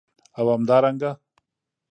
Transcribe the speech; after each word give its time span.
او 0.37 0.45
همدارنګه 0.53 1.11